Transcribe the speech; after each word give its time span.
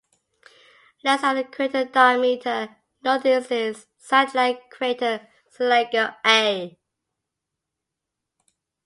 Less 1.03 1.21
than 1.21 1.37
a 1.37 1.43
crater 1.43 1.85
diameter 1.85 2.75
north 3.03 3.23
is 3.23 3.51
its 3.51 3.85
satellite 3.99 4.71
crater 4.71 5.27
Seeliger 5.55 6.17
A. 6.25 6.75